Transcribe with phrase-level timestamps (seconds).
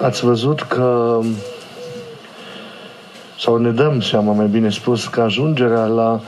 [0.00, 1.18] ați văzut că
[3.38, 6.20] sau ne dăm seama, mai bine spus, că ajungerea la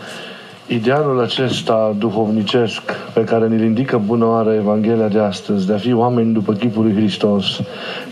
[0.67, 5.93] idealul acesta duhovnicesc pe care ne indică bună oară Evanghelia de astăzi, de a fi
[5.93, 7.61] oameni după chipul lui Hristos,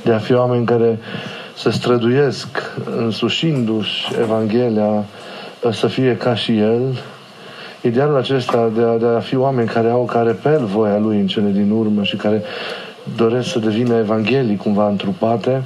[0.05, 0.99] de a fi oameni care
[1.57, 2.49] se străduiesc
[2.97, 5.05] însușindu-și Evanghelia
[5.73, 6.81] să fie ca și El,
[7.81, 11.27] idealul acesta de a, de a fi oameni care au, care repel voia Lui în
[11.27, 12.43] cele din urmă și care
[13.17, 15.63] doresc să devină Evanghelii cumva întrupate,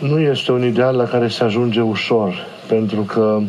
[0.00, 3.40] nu este un ideal la care se ajunge ușor, pentru că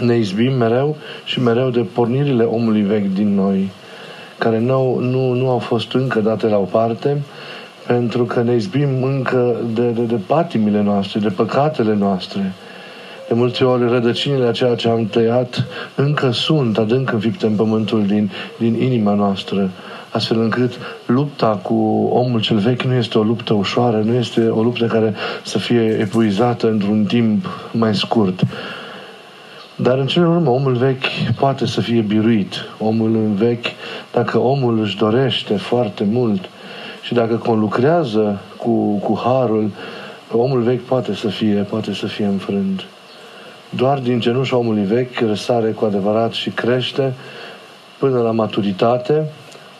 [0.00, 3.70] ne izbim mereu și mereu de pornirile omului vechi din noi,
[4.38, 7.22] care nu, nu, nu au fost încă date la o parte,
[7.86, 12.52] pentru că ne izbim încă de, de, de patimile noastre, de păcatele noastre.
[13.28, 18.06] De multe ori rădăcinile a ceea ce am tăiat încă sunt adânc înfipte în pământul
[18.06, 19.70] din, din inima noastră
[20.16, 20.72] astfel încât
[21.06, 21.74] lupta cu
[22.12, 25.98] omul cel vechi nu este o luptă ușoară, nu este o luptă care să fie
[26.00, 28.42] epuizată într-un timp mai scurt.
[29.76, 31.06] Dar în cele urmă, omul vechi
[31.38, 32.54] poate să fie biruit.
[32.78, 33.66] Omul vechi,
[34.12, 36.48] dacă omul își dorește foarte mult
[37.02, 39.70] și dacă conlucrează cu, cu harul,
[40.32, 42.84] omul vechi poate să fie, poate să fie înfrânt.
[43.70, 47.12] Doar din cenușa omului vechi răsare cu adevărat și crește
[47.98, 49.24] până la maturitate,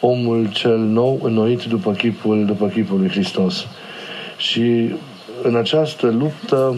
[0.01, 3.67] omul cel nou înnoit după chipul, după chipul lui Hristos.
[4.37, 4.95] Și
[5.43, 6.77] în această luptă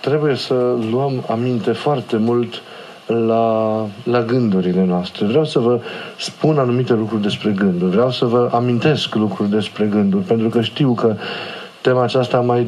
[0.00, 0.54] trebuie să
[0.90, 2.62] luăm aminte foarte mult
[3.06, 5.26] la, la gândurile noastre.
[5.26, 5.80] Vreau să vă
[6.18, 7.90] spun anumite lucruri despre gânduri.
[7.90, 11.16] Vreau să vă amintesc lucruri despre gânduri, pentru că știu că
[11.88, 12.66] tema aceasta am mai,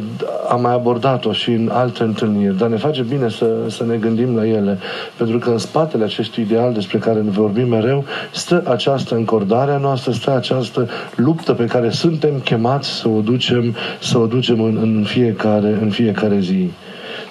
[0.48, 4.36] am mai abordat-o și în alte întâlniri, dar ne face bine să, să ne gândim
[4.36, 4.78] la ele,
[5.16, 9.78] pentru că în spatele acestui ideal despre care ne vorbim mereu, stă această încordare a
[9.78, 14.78] noastră, stă această luptă pe care suntem chemați să o ducem, să o ducem în,
[14.82, 16.70] în, fiecare, în fiecare zi.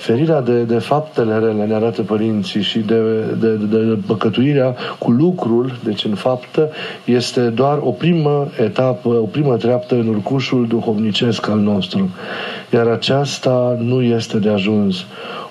[0.07, 2.99] Ferirea de, de faptele rele ne arată părinții și de,
[3.39, 6.69] de, de, de păcătuirea cu lucrul, deci în faptă,
[7.05, 12.09] este doar o primă etapă, o primă treaptă în urcușul duhovnicesc al nostru.
[12.73, 15.05] Iar aceasta nu este de ajuns.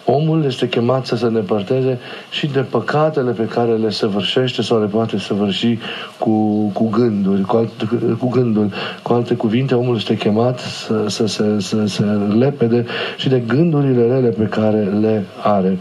[0.08, 1.98] Omul este chemat să se îndepărteze
[2.30, 5.78] și de păcatele pe care le săvârșește sau le poate săvârși
[6.18, 7.70] cu, cu gânduri, cu, alt,
[8.18, 8.72] cu gândul.
[9.02, 12.86] Cu alte cuvinte, omul este chemat să, să, să, să, să lepede
[13.16, 15.78] și de gândurile rele pe care le are.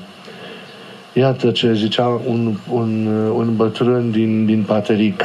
[1.13, 5.23] Iată ce zicea un, un, un bătrân din, din Pateric.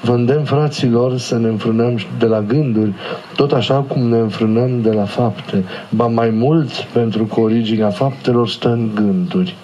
[0.00, 2.92] Vă îndemn, fraților, să ne înfrânăm de la gânduri,
[3.36, 5.64] tot așa cum ne înfrânăm de la fapte.
[5.88, 9.56] Ba mai mult, pentru că originea faptelor stă în gânduri.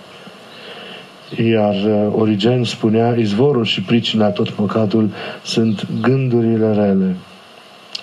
[1.51, 5.11] Iar uh, Origen spunea, izvorul și pricina tot păcatul
[5.43, 7.17] sunt gândurile rele.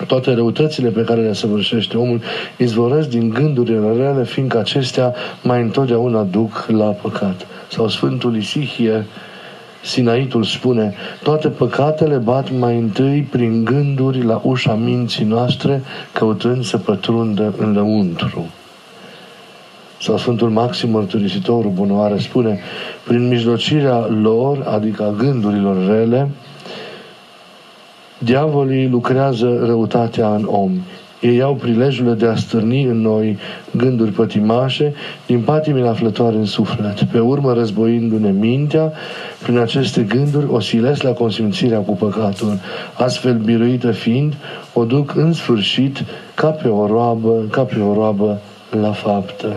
[0.08, 2.22] Toate răutățile pe care le săvârșește omul
[2.58, 5.14] izvoresc din gândurile rele, fiindcă acestea
[5.44, 7.48] mai întotdeauna duc la păcat.
[7.68, 9.06] Sau Sfântul Isihie,
[9.84, 15.82] Sinaitul spune, toate păcatele bat mai întâi prin gânduri la ușa minții noastre,
[16.14, 18.46] căutând să pătrundă în lăuntru.
[20.02, 22.60] Sau Sfântul Maxim Mărturisitorul Bunoare spune,
[23.08, 26.30] prin mijlocirea lor, adică a gândurilor rele,
[28.18, 30.72] diavolii lucrează răutatea în om
[31.22, 33.38] ei au prilejul de a stârni în noi
[33.72, 34.94] gânduri pătimașe
[35.26, 37.04] din patimile aflătoare în suflet.
[37.04, 38.92] Pe urmă, războindu-ne mintea,
[39.42, 42.60] prin aceste gânduri o silesc la consimțirea cu păcatul.
[42.94, 44.34] Astfel, biruită fiind,
[44.74, 46.04] o duc în sfârșit
[46.34, 48.40] ca pe o roabă, ca pe o roabă
[48.82, 49.56] la faptă.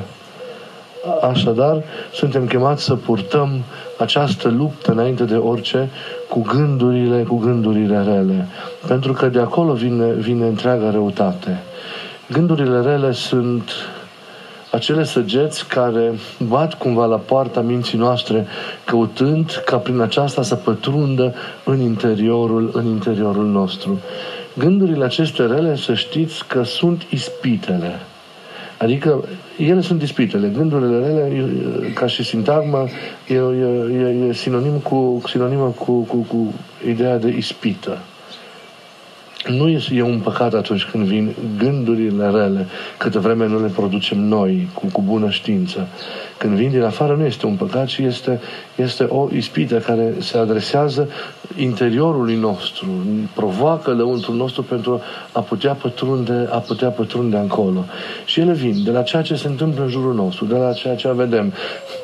[1.21, 1.83] Așadar,
[2.13, 3.51] suntem chemați să purtăm
[3.99, 5.91] această luptă înainte de orice
[6.29, 8.49] cu gândurile, cu gândurile rele.
[8.87, 11.63] Pentru că de acolo vine, vine întreaga răutate.
[12.31, 13.71] Gândurile rele sunt
[14.71, 16.13] acele săgeți care
[16.47, 18.47] bat cumva la poarta minții noastre,
[18.85, 21.35] căutând ca prin aceasta să pătrundă
[21.65, 23.99] în interiorul, în interiorul nostru.
[24.59, 28.01] Gândurile aceste rele, să știți că sunt ispitele.
[28.83, 29.25] Adică
[29.59, 30.53] ele sunt ispitele.
[30.57, 31.43] Gândurile rele,
[31.95, 32.87] ca și sintagmă,
[33.29, 36.55] e, e, e sinonim cu, sinonimă cu, cu, cu
[36.89, 37.99] ideea de ispită.
[39.47, 44.69] Nu e un păcat atunci când vin gândurile rele, câtă vreme nu le producem noi,
[44.75, 45.89] cu, cu bună știință.
[46.43, 48.41] Când vin din afară nu este un păcat, ci este,
[48.77, 51.09] este o ispită care se adresează
[51.57, 52.87] interiorului nostru,
[53.35, 55.01] provoacă lăuntrul nostru pentru
[55.33, 57.85] a putea pătrunde, a putea pătrunde acolo.
[58.25, 60.95] Și ele vin de la ceea ce se întâmplă în jurul nostru, de la ceea
[60.95, 61.53] ce vedem,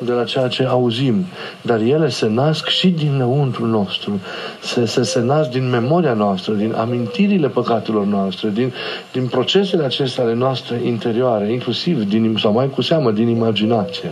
[0.01, 1.25] de la ceea ce auzim,
[1.63, 4.21] dar ele se nasc și din lăuntrul nostru,
[4.63, 8.73] se, se, se nasc din memoria noastră, din amintirile păcatelor noastre, din,
[9.13, 14.11] din procesele acestea ale noastre interioare, inclusiv din, sau mai cu seamă din imaginație.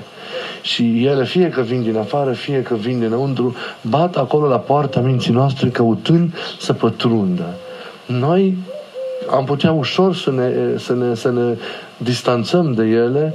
[0.63, 5.01] Și ele, fie că vin din afară, fie că vin dinăuntru, bat acolo la poarta
[5.01, 7.55] minții noastre căutând să pătrundă.
[8.07, 8.57] Noi
[9.31, 11.57] am putea ușor să ne, să ne, să ne
[11.97, 13.35] distanțăm de ele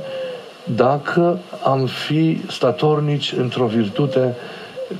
[0.76, 4.36] dacă am fi statornici într-o virtute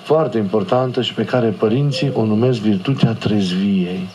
[0.02, 4.08] foarte importantă și pe care părinții o numesc virtutea trezviei.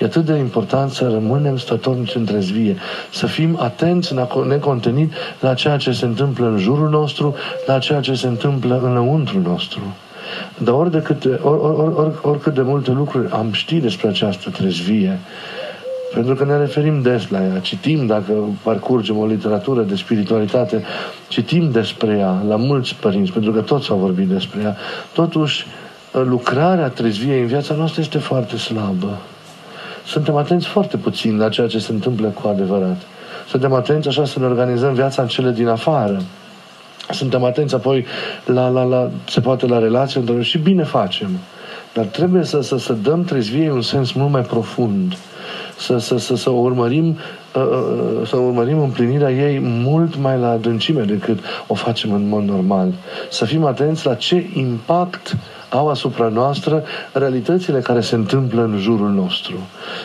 [0.00, 2.76] E atât de important să rămânem stătornici în trezvie,
[3.12, 4.14] să fim atenți
[4.46, 7.34] necontenit la ceea ce se întâmplă în jurul nostru,
[7.66, 9.80] la ceea ce se întâmplă înăuntru nostru.
[10.58, 14.08] Dar ori de câte, or, or, or, or, oricât de multe lucruri am ști despre
[14.08, 15.18] această trezvie,
[16.14, 20.84] pentru că ne referim des la ea, citim, dacă parcurgem o literatură de spiritualitate,
[21.28, 24.76] citim despre ea la mulți părinți, pentru că toți au vorbit despre ea.
[25.12, 25.66] Totuși,
[26.12, 29.18] lucrarea trezviei în viața noastră este foarte slabă
[30.08, 33.00] suntem atenți foarte puțin la ceea ce se întâmplă cu adevărat.
[33.48, 36.22] Suntem atenți așa să ne organizăm viața în cele din afară.
[37.10, 38.06] Suntem atenți apoi
[38.44, 41.28] la, la, la se poate la relații între și bine facem.
[41.94, 45.16] Dar trebuie să, să, să dăm trezviei un sens mult mai profund.
[45.78, 47.37] Să, să, să, să urmărim uh, uh,
[48.26, 52.92] să urmărim împlinirea ei mult mai la adâncime decât o facem în mod normal.
[53.30, 55.38] Să fim atenți la ce impact uh,
[55.70, 59.56] au asupra noastră realitățile care se întâmplă în jurul nostru.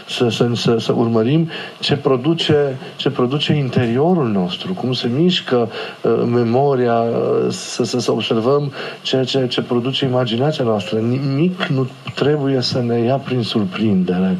[0.08, 1.50] Să, să, să, să urmărim
[1.80, 5.70] ce produce, ce produce interiorul nostru, cum se mișcă
[6.02, 10.98] uh, memoria, uh, să, să, să observăm ceea ce, ce produce imaginația noastră.
[10.98, 14.38] Nimic nu trebuie să ne ia prin surprindere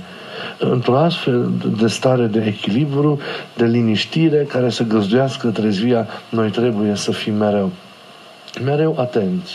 [0.58, 3.20] într-o astfel de stare de echilibru,
[3.56, 7.72] de liniștire care să găzduiască trezvia, noi trebuie să fim mereu,
[8.64, 9.54] mereu atenți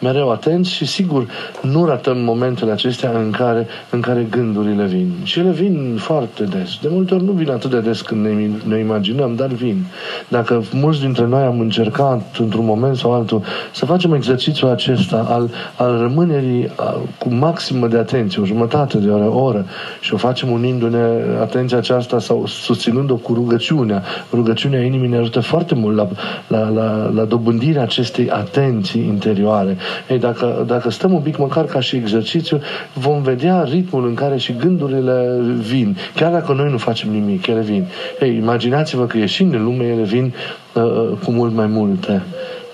[0.00, 1.26] mereu atenți și sigur
[1.62, 5.12] nu ratăm momentele acestea în care, în care gândurile vin.
[5.22, 6.78] Și ele vin foarte des.
[6.82, 9.84] De multe ori nu vin atât de des când ne, ne imaginăm, dar vin.
[10.28, 13.42] Dacă mulți dintre noi am încercat într-un moment sau altul
[13.72, 16.70] să facem exercițiul acesta al, al rămânerii
[17.18, 19.66] cu maximă de atenție, o jumătate de oră, o oră,
[20.00, 21.06] și o facem unindu-ne
[21.40, 24.02] atenția aceasta sau susținând-o cu rugăciunea.
[24.32, 26.08] Rugăciunea inimii ne ajută foarte mult la,
[26.46, 29.76] la, la, la dobândirea acestei atenții interioare.
[30.08, 32.60] Ei, dacă, dacă stăm un pic măcar ca și exercițiu,
[32.92, 35.96] vom vedea ritmul în care și gândurile vin.
[36.14, 37.86] Chiar dacă noi nu facem nimic, ele vin.
[38.20, 40.34] Ei, imaginați-vă că ieșind în lume, ele vin
[40.74, 42.22] uh, uh, cu mult mai multe.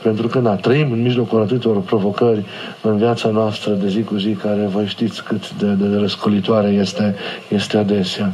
[0.02, 2.44] Pentru că, na, trăim în mijlocul atâtor provocări
[2.82, 6.68] în viața noastră de zi cu zi, care voi știți cât de, de, de răscolitoare
[6.68, 7.14] este,
[7.48, 8.32] este adesea.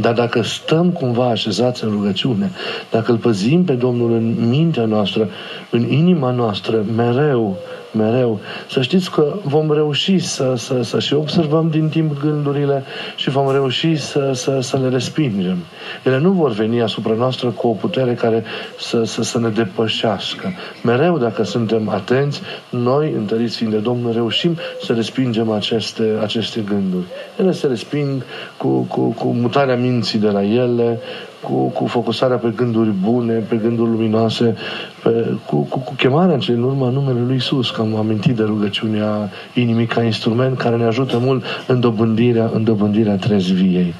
[0.00, 2.50] Dar dacă stăm cumva așezați în rugăciune,
[2.90, 5.28] dacă îl păzim pe Domnul în mintea noastră,
[5.70, 7.56] în inima noastră, mereu,
[7.96, 8.40] mereu.
[8.70, 12.84] Să știți că vom reuși să, să, să și observăm din timp gândurile
[13.16, 15.56] și vom reuși să, să, să le respingem.
[16.04, 18.44] Ele nu vor veni asupra noastră cu o putere care
[18.78, 20.52] să, să, să ne depășească.
[20.82, 22.40] Mereu, dacă suntem atenți,
[22.70, 27.04] noi, întăriți fiind de Domnul, reușim să respingem aceste, aceste gânduri.
[27.38, 28.22] Ele se resping
[28.56, 31.00] cu, cu, cu mutarea minții de la ele,
[31.42, 34.56] cu, cu focusarea pe gânduri bune, pe gânduri luminoase,
[35.02, 39.30] pe, cu, cu, cu chemarea în urma numele Lui Isus, că am amintit de rugăciunea
[39.54, 43.94] inimii ca instrument care ne ajută mult în dobândirea, în dobândirea trezviei.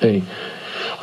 [0.00, 0.22] Ei,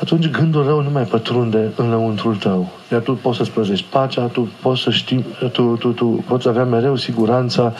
[0.02, 2.70] atunci gândul rău nu mai pătrunde înăuntrul tău.
[2.92, 6.64] Iar tu poți să-ți păzești pacea, tu poți să știi, tu, tu, tu poți avea
[6.64, 7.74] mereu siguranța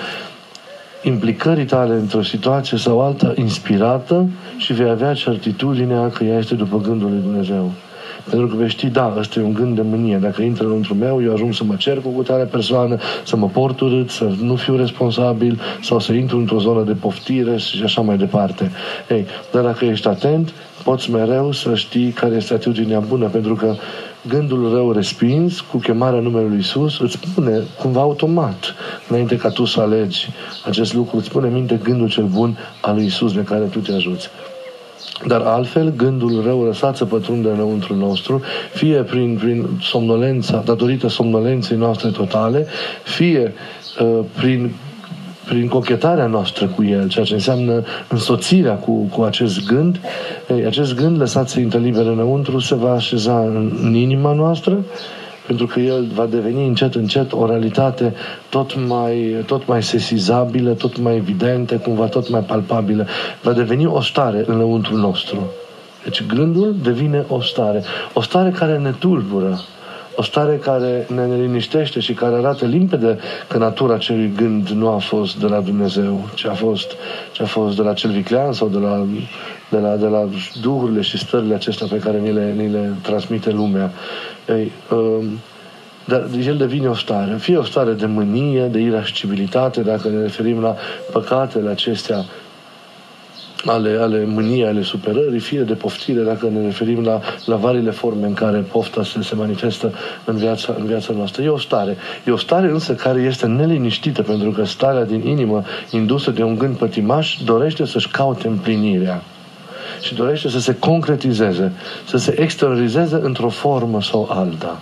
[1.04, 6.78] implicării tale într-o situație sau alta inspirată și vei avea certitudinea că ea este după
[6.78, 7.72] gândul lui Dumnezeu.
[8.30, 10.18] Pentru că vei ști, da, ăsta e un gând de mânie.
[10.18, 13.80] Dacă intră înăuntru meu, eu ajung să mă cer cu tare persoană, să mă port
[13.80, 18.18] urât, să nu fiu responsabil sau să intru într-o zonă de poftire și așa mai
[18.18, 18.72] departe.
[19.10, 23.76] Ei, dar dacă ești atent, poți mereu să știi care este atitudinea bună, pentru că
[24.28, 28.76] gândul rău respins cu chemarea numelui Isus îți spune cumva automat,
[29.08, 30.30] înainte ca tu să alegi
[30.66, 33.94] acest lucru, îți spune minte gândul cel bun al lui Isus de care tu te
[33.94, 34.30] ajuți.
[35.28, 38.42] Dar altfel, gândul rău lăsat să pătrundă înăuntru nostru,
[38.74, 42.68] fie prin, prin somnolența, datorită somnolenței noastre totale,
[43.04, 43.54] fie
[44.00, 44.72] uh, prin
[45.46, 50.00] prin cochetarea noastră cu el, ceea ce înseamnă însoțirea cu, cu acest gând,
[50.50, 54.86] ei, acest gând lăsat să intre liber înăuntru se va așeza în, în inima noastră
[55.52, 58.14] pentru că el va deveni încet, încet o realitate
[58.50, 63.08] tot mai, tot mai sesizabilă, tot mai evidentă, cumva tot mai palpabilă.
[63.42, 65.52] Va deveni o stare înăuntru nostru.
[66.04, 67.84] Deci gândul devine o stare.
[68.14, 69.62] O stare care ne tulbură.
[70.16, 73.18] O stare care ne neliniștește și care arată limpede
[73.48, 76.92] că natura acelui gând nu a fost de la Dumnezeu, ci a fost,
[77.32, 79.06] ci a fost de la cel viclean sau de la,
[79.72, 80.30] de la, de la
[80.62, 83.92] duhurile și stările acestea pe care ni le, ni le transmite lumea.
[84.48, 85.40] Ei, um,
[86.06, 87.36] dar el devine o stare.
[87.38, 90.76] Fie o stare de mânie, de irascibilitate, dacă ne referim la
[91.12, 92.26] păcatele acestea
[93.66, 98.28] ale, ale mâniei, ale superării, fie de poftire, dacă ne referim la, la varile forme
[98.28, 99.94] în care pofta se, se manifestă
[100.26, 101.44] în viața, în viața noastră.
[101.44, 101.98] E o stare.
[102.26, 106.58] E o stare însă care este neliniștită, pentru că starea din inimă, indusă de un
[106.58, 109.24] gând pătimaș, dorește să-și caute împlinirea
[110.02, 111.72] și dorește să se concretizeze,
[112.08, 114.82] să se exteriorizeze într-o formă sau alta.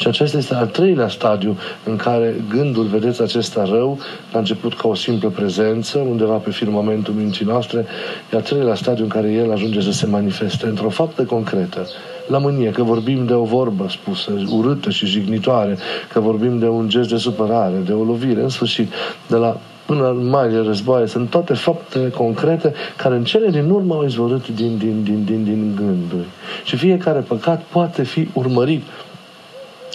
[0.00, 3.98] Și acesta este al treilea stadiu în care gândul, vedeți, acesta rău,
[4.32, 7.86] a început ca o simplă prezență, undeva pe firmamentul minții noastre,
[8.32, 11.86] e al treilea stadiu în care el ajunge să se manifeste într-o faptă concretă.
[12.26, 15.78] La mânie, că vorbim de o vorbă spusă, urâtă și jignitoare,
[16.12, 18.92] că vorbim de un gest de supărare, de o lovire, în sfârșit,
[19.26, 23.94] de la până la marile războaie, sunt toate faptele concrete care în cele din urmă
[23.94, 26.28] au izvorât din, din, din, din, din gânduri.
[26.64, 28.82] Și fiecare păcat poate fi urmărit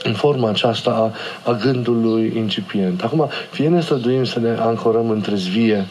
[0.04, 3.04] în forma aceasta a, a gândului incipient.
[3.04, 5.86] Acum, fie ne străduim să ne ancorăm între zvie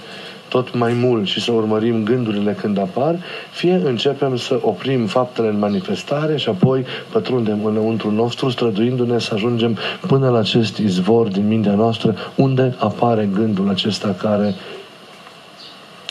[0.49, 3.17] tot mai mult și să urmărim gândurile când apar,
[3.51, 9.79] fie începem să oprim faptele în manifestare și apoi pătrundem înăuntru nostru, străduindu-ne să ajungem
[10.07, 14.55] până la acest izvor din mintea noastră, unde apare gândul acesta care,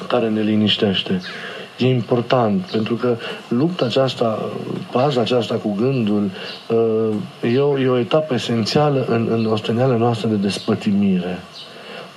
[0.07, 1.21] care ne liniștește.
[1.77, 3.15] E important, pentru că
[3.47, 4.51] lupta aceasta,
[4.91, 6.29] paza aceasta cu gândul,
[6.67, 11.39] uh, e o, e o etapă esențială în, în osteneala noastră de despătimire.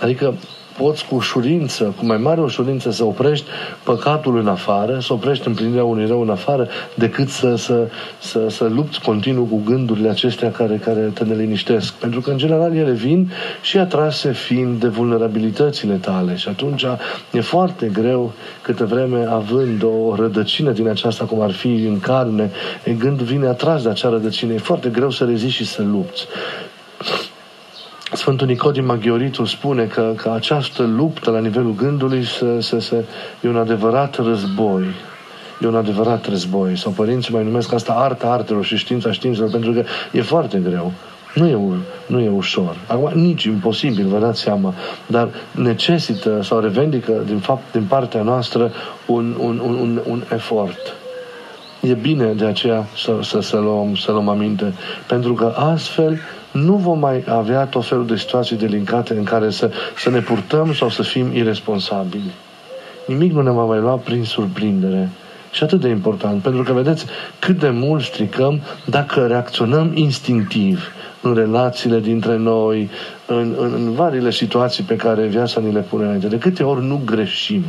[0.01, 0.35] Adică
[0.77, 3.47] poți cu ușurință, cu mai mare ușurință să oprești
[3.83, 8.65] păcatul în afară, să oprești împlinirea unui rău în afară, decât să, să, să, să
[8.65, 11.93] lupți continuu cu gândurile acestea care, care te neliniștesc.
[11.93, 13.31] Pentru că, în general, ele vin
[13.63, 16.37] și atrase fiind de vulnerabilitățile tale.
[16.37, 16.85] Și atunci
[17.33, 22.51] e foarte greu, câte vreme având o rădăcină din aceasta, cum ar fi în carne,
[22.99, 24.53] gândul vine atras de acea rădăcină.
[24.53, 26.27] E foarte greu să reziști și să lupți.
[28.13, 33.05] Sfântul Nicodim Maghioritul spune că, că această luptă la nivelul gândului se, se, se,
[33.41, 34.85] e un adevărat război.
[35.61, 36.77] E un adevărat război.
[36.77, 40.93] Sau părinții mai numesc asta arta artelor și știința științelor, pentru că e foarte greu.
[41.35, 41.59] Nu e,
[42.07, 42.77] nu e ușor.
[42.87, 44.75] Acum, nici imposibil, vă dați seama,
[45.07, 48.73] dar necesită sau revendică din, fapt, din partea noastră
[49.07, 50.95] un, un, un, un, un efort.
[51.81, 54.73] E bine de aceea să, să, să, luăm, să luăm aminte,
[55.07, 56.21] pentru că astfel
[56.57, 60.75] nu vom mai avea tot felul de situații delicate în care să, să ne purtăm
[60.75, 62.31] sau să fim irresponsabili.
[63.07, 65.09] Nimic nu ne va mai lua prin surprindere.
[65.51, 67.07] Și atât de important, pentru că vedeți
[67.39, 72.91] cât de mult stricăm dacă reacționăm instinctiv în relațiile dintre noi,
[73.27, 76.27] în, în, în varile situații pe care viața ni le pune înainte.
[76.27, 77.65] De câte ori nu greșim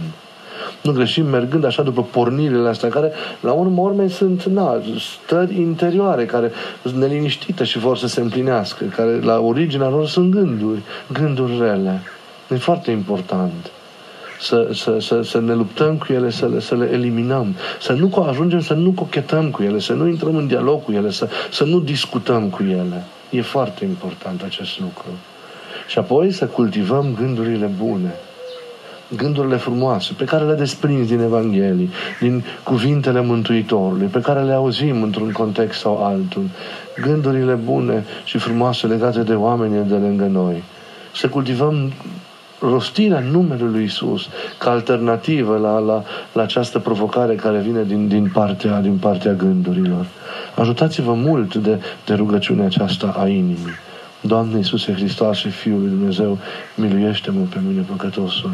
[0.82, 4.82] nu greșim mergând așa după pornirile astea, care la urmă urmei sunt na,
[5.26, 10.32] stări interioare, care sunt neliniștite și vor să se împlinească, care la originea lor sunt
[10.32, 10.82] gânduri,
[11.14, 12.02] gânduri rele.
[12.50, 13.72] E foarte important
[14.40, 18.26] să, să, să, să ne luptăm cu ele, să le, să le eliminăm, să nu
[18.28, 21.64] ajungem să nu cochetăm cu ele, să nu intrăm în dialog cu ele, să, să
[21.64, 23.04] nu discutăm cu ele.
[23.30, 25.08] E foarte important acest lucru.
[25.88, 28.16] Și apoi să cultivăm gândurile bune
[29.16, 35.02] gândurile frumoase pe care le desprinzi din Evanghelii, din cuvintele Mântuitorului, pe care le auzim
[35.02, 36.44] într-un context sau altul,
[37.02, 40.64] gândurile bune și frumoase legate de oamenii de lângă noi.
[41.16, 41.92] Să cultivăm
[42.60, 48.30] rostirea numelui lui Isus ca alternativă la, la, la această provocare care vine din, din,
[48.34, 50.06] partea, din partea gândurilor.
[50.56, 53.76] Ajutați-vă mult de, de rugăciunea aceasta a inimii.
[54.22, 56.38] Doamne Iisuse Hristos și Fiul lui Dumnezeu,
[56.76, 58.54] miluiește-mă pe mine păcătosul.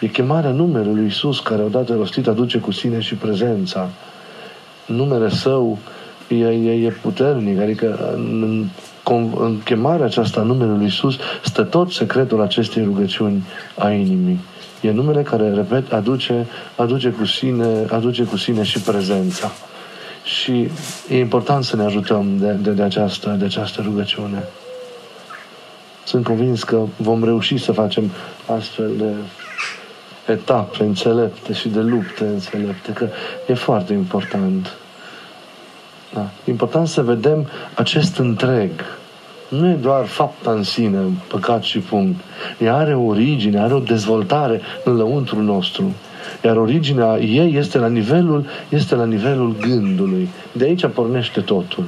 [0.00, 3.88] E chemarea numelui lui Isus, care odată rostit aduce cu sine și prezența.
[4.86, 5.78] Numele Său
[6.28, 8.68] e, e, e puternic, adică în,
[9.04, 13.42] în, în chemarea aceasta a numelui lui Isus stă tot secretul acestei rugăciuni
[13.78, 14.40] a inimii.
[14.80, 16.46] E numele care, repet, aduce,
[16.76, 19.50] aduce, cu sine, aduce cu sine și prezența.
[20.24, 20.68] Și
[21.08, 24.44] e important să ne ajutăm de, de, de, această, de această rugăciune.
[26.04, 28.10] Sunt convins că vom reuși să facem
[28.46, 29.12] astfel de
[30.26, 33.08] etape înțelepte și de lupte înțelepte, că
[33.46, 34.72] e foarte important.
[36.14, 36.20] Da?
[36.44, 38.70] E important să vedem acest întreg.
[39.48, 42.20] Nu e doar fapta în sine, păcat și punct.
[42.58, 45.94] Ea are o origine, are o dezvoltare în lăuntru nostru.
[46.44, 50.28] Iar originea ei este la nivelul, este la nivelul gândului.
[50.52, 51.84] De aici pornește totul.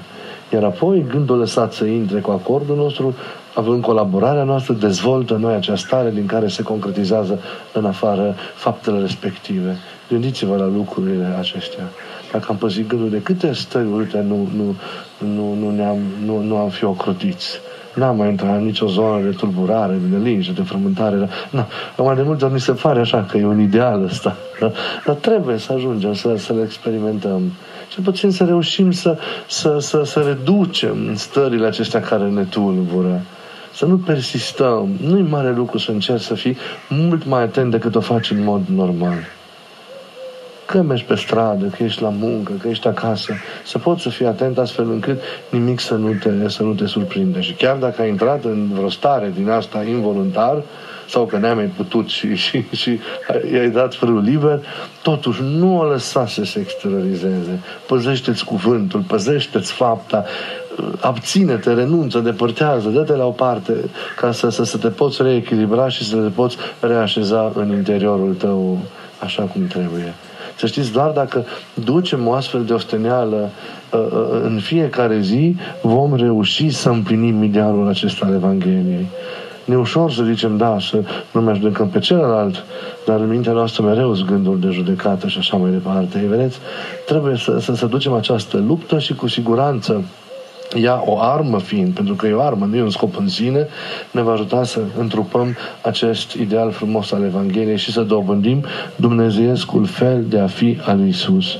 [0.52, 3.14] Iar apoi gândul lăsat să intre cu acordul nostru,
[3.56, 7.40] având colaborarea noastră, dezvoltă noi această stare din care se concretizează
[7.72, 9.76] în afară faptele respective.
[10.08, 11.84] Gândiți-vă la lucrurile acestea.
[12.32, 14.74] Dacă am păzit gândul de câte stări urâte nu, nu,
[15.34, 17.60] nu, nu, ne-am, nu, nu am fi ocrotiți.
[17.94, 21.28] N-am mai intrat în nicio zonă de tulburare, de liniște, de frământare.
[21.50, 24.36] Na, mai de multe ori mi se pare așa că e un ideal ăsta.
[24.60, 24.72] Da?
[25.04, 27.52] Dar trebuie să ajungem să, să le experimentăm.
[27.88, 33.22] Cel puțin să reușim să, să, să, să reducem stările acestea care ne tulbură.
[33.76, 34.88] Să nu persistăm.
[35.00, 36.56] Nu-i mare lucru să încerci să fii
[36.88, 39.18] mult mai atent decât o faci în mod normal
[40.66, 44.26] că mergi pe stradă, că ești la muncă, că ești acasă, să poți să fii
[44.26, 47.40] atent astfel încât nimic să nu te, să nu te surprinde.
[47.40, 50.62] Și chiar dacă ai intrat în vreo stare din asta involuntar,
[51.08, 53.00] sau că n-ai mai putut și, și, și
[53.52, 54.60] i-ai dat frâul liber,
[55.02, 57.60] totuși nu o lăsa să se exteriorizeze.
[57.86, 60.24] Păzește-ți cuvântul, păzește-ți fapta,
[61.00, 63.72] abține-te, renunță, depărtează, dă-te la o parte
[64.16, 68.78] ca să, să, să te poți reechilibra și să te poți reașeza în interiorul tău
[69.22, 70.14] așa cum trebuie.
[70.58, 73.50] Să știți, doar dacă ducem o astfel de osteneală
[73.92, 79.06] uh, uh, în fiecare zi, vom reuși să împlinim idealul acesta al Evangheliei.
[79.64, 82.64] Ne ușor să zicem, da, să nu mai judecăm pe celălalt,
[83.06, 86.26] dar în mintea noastră mereu sunt gânduri de judecată și așa mai departe.
[86.28, 86.58] Vedeți?
[87.06, 90.04] Trebuie să, să, să ducem această luptă și cu siguranță
[90.74, 93.66] ea o armă fiind, pentru că e o armă, nu e un scop în sine,
[94.10, 98.64] ne va ajuta să întrupăm acest ideal frumos al Evangheliei și să dobândim
[98.96, 101.58] dumnezeiescul fel de a fi al lui Isus.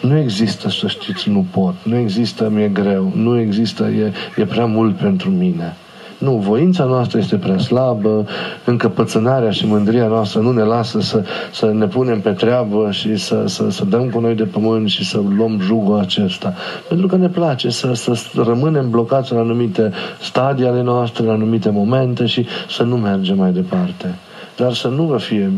[0.00, 4.66] Nu există, să știți, nu pot, nu există, mi-e greu, nu există, e, e prea
[4.66, 5.76] mult pentru mine.
[6.18, 8.26] Nu, voința noastră este prea slabă,
[8.64, 13.42] încăpățânarea și mândria noastră nu ne lasă să, să ne punem pe treabă și să,
[13.46, 16.54] să, să dăm cu noi de pământ și să luăm jugul acesta.
[16.88, 21.70] Pentru că ne place să, să rămânem blocați în anumite stadii ale noastre, în anumite
[21.70, 24.14] momente și să nu mergem mai departe
[24.56, 25.50] dar să nu vă fie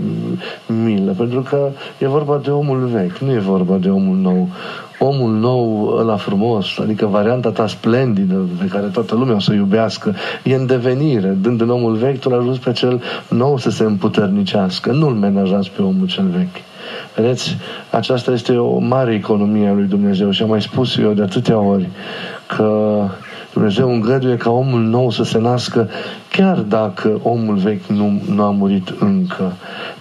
[0.85, 4.49] milă, pentru că e vorba de omul vechi, nu e vorba de omul nou
[4.99, 10.15] omul nou la frumos, adică varianta ta splendidă pe care toată lumea o să iubească,
[10.43, 11.28] e în devenire.
[11.28, 14.93] Dând în omul vechi, tu l ajuns pe cel nou să se împuternicească.
[14.93, 16.63] Nu-l menajați pe omul cel vechi.
[17.15, 17.56] Vedeți,
[17.91, 21.59] aceasta este o mare economie a lui Dumnezeu și am mai spus eu de atâtea
[21.59, 21.89] ori
[22.47, 22.99] că
[23.52, 25.89] Dumnezeu îngăduie ca omul nou să se nască
[26.37, 29.53] chiar dacă omul vechi nu, nu a murit încă.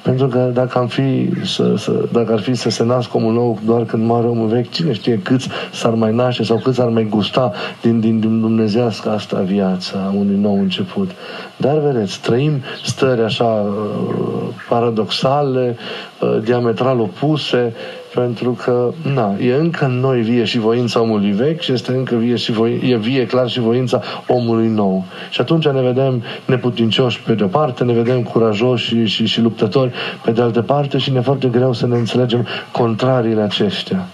[0.01, 3.59] Pentru că dacă, am fi să, să, dacă ar fi să se nască omul nou
[3.65, 7.03] doar când moare omul vechi, cine știe câți s-ar mai naște sau câți ar mai
[7.03, 11.11] gusta din, din, din dumnezească asta viața a unui nou început.
[11.57, 15.77] Dar vedeți, trăim stări așa uh, paradoxale,
[16.19, 17.73] uh, diametral opuse,
[18.15, 22.15] pentru că, na, e încă în noi vie și voința omului vechi și este încă
[22.15, 25.03] vie și voi, e vie clar și voința omului nou.
[25.29, 29.91] Și atunci ne vedem neputincioși pe de-o parte, ne vedem curajoși și, și, și luptători
[30.23, 34.07] pe de altă parte și ne e foarte greu să ne înțelegem contrariile aceștia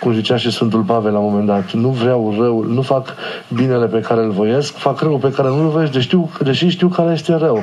[0.00, 3.14] cum zicea și Sfântul Pavel la un moment dat, nu vreau rău, nu fac
[3.48, 6.68] binele pe care îl voiesc, fac rău pe care nu îl voiesc, deși știu, deși
[6.68, 7.62] știu care este rău.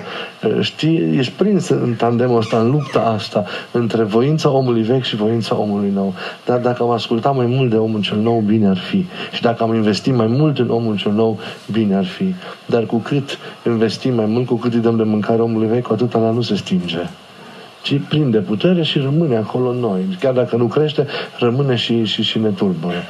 [0.61, 5.55] Știi, ești prins în tandemul ăsta, în lupta asta, între voința omului vechi și voința
[5.55, 6.13] omului nou.
[6.45, 9.05] Dar dacă am ascultat mai mult de omul cel nou, bine ar fi.
[9.31, 11.39] Și dacă am investit mai mult în omul cel nou,
[11.71, 12.35] bine ar fi.
[12.65, 15.93] Dar cu cât investim mai mult, cu cât îi dăm de mâncare omului vechi, cu
[15.93, 17.09] atât la nu se stinge
[17.85, 20.01] ci prinde putere și rămâne acolo în noi.
[20.19, 21.07] Chiar dacă nu crește,
[21.39, 23.03] rămâne și, și, și ne tulbură.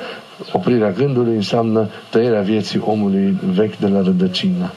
[0.52, 4.72] Oprirea gândului înseamnă tăierea vieții omului vechi de la rădăcină.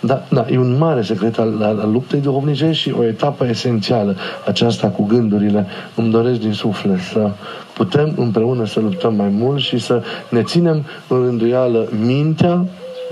[0.00, 4.16] Da, da, e un mare secret al, al, al luptei duhovnicești și o etapă esențială
[4.46, 5.66] aceasta cu gândurile.
[5.94, 7.30] Îmi doresc din suflet să
[7.74, 12.64] putem împreună să luptăm mai mult și să ne ținem în rânduială mintea,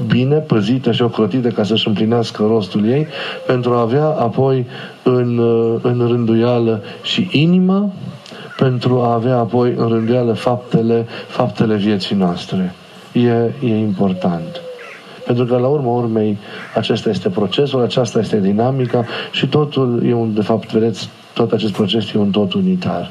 [0.06, 3.06] bine păzită și ocrotită ca să-și împlinească rostul ei,
[3.46, 4.66] pentru a avea apoi
[5.02, 5.38] în,
[5.82, 7.92] în rânduială și inima,
[8.58, 12.74] pentru a avea apoi în rânduială faptele, faptele vieții noastre.
[13.12, 14.60] E, e important.
[15.26, 16.38] Pentru că, la urma urmei,
[16.74, 21.72] acesta este procesul, aceasta este dinamica și totul e un, de fapt, vedeți, tot acest
[21.72, 23.10] proces e un tot unitar.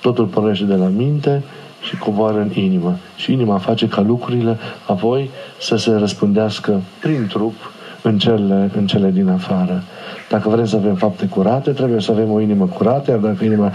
[0.00, 1.42] Totul pornește de la minte,
[1.88, 2.96] și coboară în inimă.
[3.16, 7.54] Și inima face ca lucrurile apoi să se răspândească prin trup
[8.02, 9.82] în cele, în cele din afară.
[10.28, 13.72] Dacă vrem să avem fapte curate, trebuie să avem o inimă curată, iar dacă inima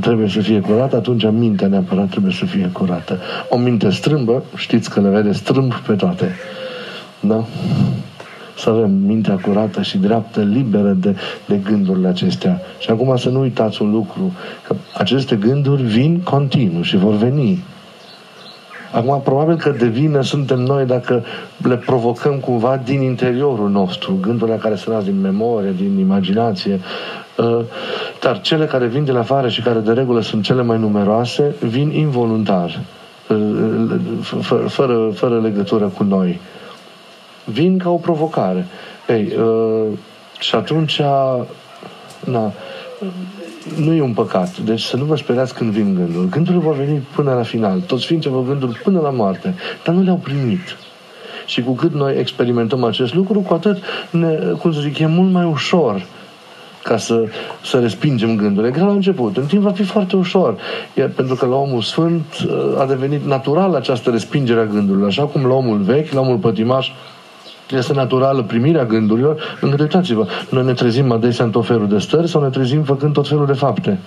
[0.00, 3.18] trebuie să fie curată, atunci mintea neapărat trebuie să fie curată.
[3.48, 6.34] O minte strâmbă, știți că le vede strâmb pe toate.
[7.20, 7.44] Da?
[8.58, 12.60] Să avem mintea curată și dreaptă, liberă de, de gândurile acestea.
[12.78, 14.32] Și acum să nu uitați un lucru,
[14.66, 17.62] că aceste gânduri vin continuu și vor veni.
[18.94, 21.24] Acum, probabil că de vină suntem noi dacă
[21.56, 26.80] le provocăm cumva din interiorul nostru, gândurile care se nasc din memorie, din imaginație,
[27.36, 27.60] uh,
[28.20, 31.90] dar cele care vin din afară și care de regulă sunt cele mai numeroase, vin
[31.90, 32.80] involuntar,
[33.28, 33.94] uh,
[34.68, 36.40] fără, fără legătură cu noi.
[37.44, 38.66] Vin ca o provocare.
[39.08, 39.98] Ei, uh,
[40.38, 41.00] și atunci,
[42.24, 42.52] na,
[43.76, 44.58] nu e un păcat.
[44.58, 46.28] Deci să nu vă speriați când vin gânduri.
[46.28, 47.80] Gândurile vor veni până la final.
[47.80, 49.54] Toți ființe vor gânduri până la moarte.
[49.84, 50.76] Dar nu le-au primit.
[51.46, 55.32] Și cu cât noi experimentăm acest lucru, cu atât, ne, cum să zic, e mult
[55.32, 56.06] mai ușor
[56.82, 57.24] ca să,
[57.64, 58.72] să respingem gândurile.
[58.72, 59.36] Ca la început.
[59.36, 60.56] În timp va fi foarte ușor.
[60.94, 65.08] Iar pentru că la omul sfânt uh, a devenit natural această respingere a gândurilor.
[65.08, 66.90] Așa cum la omul vechi, la omul pătimaș,
[67.76, 72.28] este naturală primirea gândurilor, încât uitați-vă, noi ne trezim adesea în tot felul de stări
[72.28, 73.98] sau ne trezim făcând tot felul de fapte.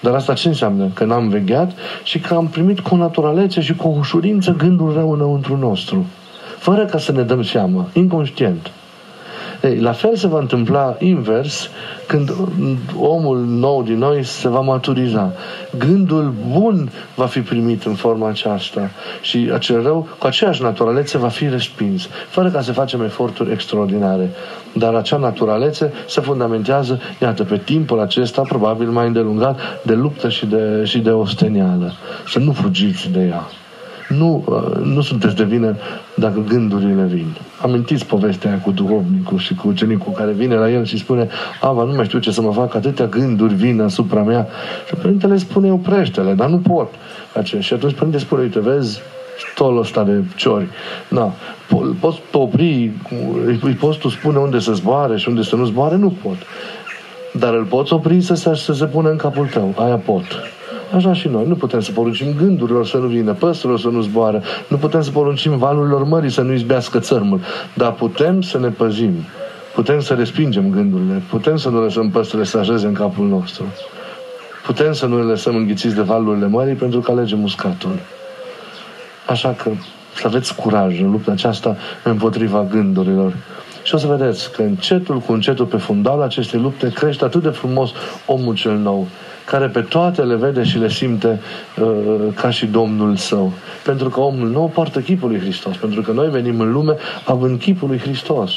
[0.00, 0.88] Dar asta ce înseamnă?
[0.94, 1.70] Că n-am vegheat
[2.02, 6.06] și că am primit cu naturalețe și cu ușurință gândul rău înăuntru nostru.
[6.58, 8.70] Fără ca să ne dăm seama, inconștient.
[9.66, 11.70] Ei, la fel se va întâmpla invers
[12.06, 12.32] când
[12.98, 15.32] omul nou din noi se va maturiza.
[15.78, 21.28] Gândul bun va fi primit în forma aceasta și acel rău cu aceeași naturalețe va
[21.28, 24.30] fi respins, fără ca să facem eforturi extraordinare.
[24.72, 30.46] Dar acea naturalețe se fundamentează, iată, pe timpul acesta, probabil mai îndelungat, de luptă și
[30.46, 31.92] de, și de ostenială.
[32.28, 33.46] Să nu fugiți de ea.
[34.08, 35.76] Nu, uh, nu sunteți de vină
[36.14, 37.36] dacă gândurile vin.
[37.62, 41.28] Amintiți povestea aia cu duhovnicul și cu ucenicul care vine la el și spune
[41.60, 44.46] Ava, nu mai știu ce să mă fac, atâtea gânduri vin asupra mea.
[44.88, 46.88] Și părintele spune, oprește-le, dar nu pot.
[47.58, 49.00] Și atunci părintele spune, uite, vezi,
[49.52, 50.66] stolul ăsta de ciori.
[51.08, 51.32] Na,
[51.66, 52.90] po- poți opri,
[53.62, 55.96] îi poți tu spune unde să zboare și unde să nu zboare?
[55.96, 56.36] Nu pot.
[57.32, 59.74] Dar îl poți opri să se, să se pună în capul tău.
[59.78, 60.24] Aia pot.
[60.94, 61.44] Așa și noi.
[61.46, 65.10] Nu putem să poruncim gândurilor să nu vină, păsărilor să nu zboară, nu putem să
[65.10, 67.40] poruncim valurilor mării să nu izbească țărmul,
[67.74, 69.12] dar putem să ne păzim.
[69.74, 73.64] Putem să respingem gândurile, putem să nu lăsăm păsările să așeze în capul nostru.
[74.66, 77.98] Putem să nu le lăsăm înghițiți de valurile mării pentru că alegem uscatul.
[79.26, 79.70] Așa că
[80.14, 83.32] să aveți curaj în lupta aceasta împotriva gândurilor.
[83.82, 87.48] Și o să vedeți că încetul cu încetul pe fundal acestei lupte crește atât de
[87.48, 87.90] frumos
[88.26, 89.06] omul cel nou
[89.46, 91.40] care pe toate le vede și le simte
[91.80, 91.86] uh,
[92.34, 93.52] ca și Domnul său.
[93.84, 95.76] Pentru că omul nou poartă chipul lui Hristos.
[95.76, 98.52] Pentru că noi venim în lume având chipul lui Hristos.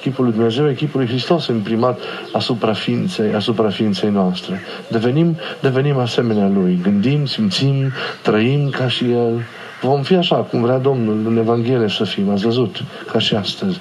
[0.00, 2.00] Chipul lui Dumnezeu e chipul lui Hristos imprimat
[2.32, 4.60] asupra ființei, asupra ființei noastre.
[4.88, 6.78] Devenim, devenim asemenea Lui.
[6.82, 9.42] Gândim, simțim, trăim ca și El.
[9.82, 12.30] Vom fi așa cum vrea Domnul în Evanghelie să fim.
[12.30, 12.82] Ați văzut?
[13.12, 13.80] Ca și astăzi.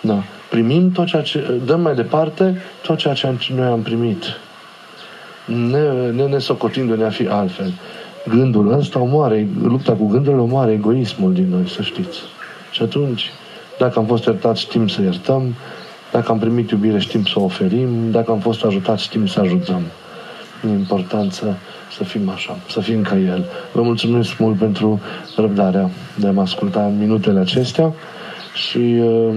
[0.00, 0.22] Da.
[0.50, 4.24] Primim tot ceea ce, dăm mai departe tot ceea ce noi am primit
[5.48, 7.72] ne, ne, ne socotindu-ne a fi altfel.
[8.28, 12.18] Gândul ăsta omoare, lupta cu gândurile omoare egoismul din noi, să știți.
[12.70, 13.30] Și atunci,
[13.78, 15.54] dacă am fost iertați, știm să iertăm,
[16.12, 19.82] dacă am primit iubire, știm să o oferim, dacă am fost ajutați, știm să ajutăm.
[20.66, 21.52] E important să,
[21.96, 23.44] să fim așa, să fim ca El.
[23.72, 25.00] Vă mulțumesc mult pentru
[25.36, 27.92] răbdarea de a mă asculta în minutele acestea
[28.54, 29.34] și uh,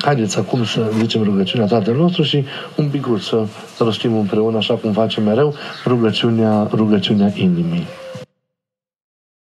[0.00, 3.46] Haideți acum să zicem rugăciunea Tatăl nostru și un pic să
[3.78, 5.54] rostim împreună, așa cum facem mereu,
[5.86, 7.86] rugăciunea, rugăciunea inimii.